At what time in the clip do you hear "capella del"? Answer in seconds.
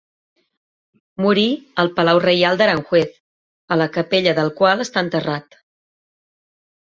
3.99-4.51